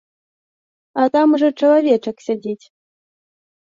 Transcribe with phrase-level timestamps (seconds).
[1.01, 2.63] А там ужо чалавечак сядзіць.